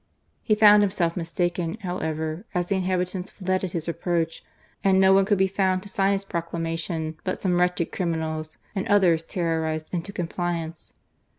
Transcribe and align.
He 0.41 0.55
found 0.55 0.81
him 0.81 0.89
self 0.89 1.15
mistaken, 1.15 1.75
however, 1.81 2.43
as 2.55 2.65
the 2.65 2.73
inhabitants 2.75 3.29
fled 3.29 3.63
at 3.63 3.73
his 3.73 3.87
approach, 3.87 4.43
and 4.83 4.99
no 4.99 5.13
one 5.13 5.25
could 5.25 5.37
be 5.37 5.45
found 5.45 5.83
to 5.83 5.89
sign 5.89 6.13
his 6.13 6.25
proclamation 6.25 7.17
but 7.23 7.39
some 7.39 7.59
wretched 7.61 7.91
criminals 7.91 8.57
and 8.73 8.87
others 8.87 9.21
terrorized 9.21 9.93
into 9.93 10.11
compliance. 10.11 10.93